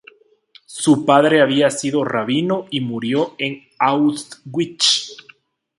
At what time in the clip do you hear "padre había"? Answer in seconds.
1.05-1.69